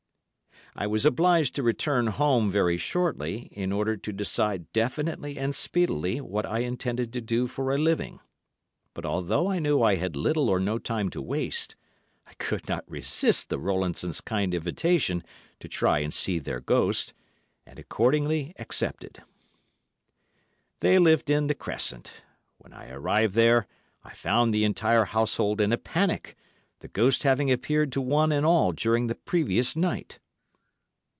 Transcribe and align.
I 0.73 0.87
was 0.87 1.05
obliged 1.05 1.53
to 1.55 1.63
return 1.63 2.07
home 2.07 2.49
very 2.49 2.77
shortly, 2.77 3.49
in 3.51 3.73
order 3.73 3.97
to 3.97 4.13
decide 4.13 4.71
definitely 4.71 5.37
and 5.37 5.53
speedily 5.53 6.21
what 6.21 6.45
I 6.45 6.59
intended 6.59 7.11
to 7.11 7.19
do 7.19 7.47
for 7.47 7.75
a 7.75 7.77
living; 7.77 8.21
but 8.93 9.05
although 9.05 9.49
I 9.49 9.59
knew 9.59 9.83
I 9.83 9.95
had 9.95 10.15
little 10.15 10.47
or 10.49 10.61
no 10.61 10.79
time 10.79 11.09
to 11.09 11.21
waste, 11.21 11.75
I 12.25 12.35
could 12.35 12.69
not 12.69 12.89
resist 12.89 13.49
the 13.49 13.59
Rowlandsons' 13.59 14.21
kind 14.21 14.53
invitation 14.53 15.25
to 15.59 15.67
try 15.67 15.99
and 15.99 16.13
see 16.13 16.39
their 16.39 16.61
ghost, 16.61 17.13
and 17.65 17.77
accordingly 17.77 18.53
accepted. 18.57 19.21
They 20.79 20.97
lived 20.99 21.29
in 21.29 21.49
C—— 21.49 21.55
Crescent. 21.55 22.21
When 22.59 22.71
I 22.71 22.91
arrived 22.91 23.33
there, 23.35 23.67
I 24.05 24.13
found 24.13 24.53
the 24.53 24.63
entire 24.63 25.03
household 25.03 25.59
in 25.59 25.73
a 25.73 25.77
panic, 25.77 26.37
the 26.79 26.87
ghost 26.87 27.23
having 27.23 27.51
appeared 27.51 27.91
to 27.91 27.99
one 27.99 28.31
and 28.31 28.45
all 28.45 28.71
during 28.71 29.07
the 29.07 29.15
previous 29.15 29.75
night. 29.75 30.19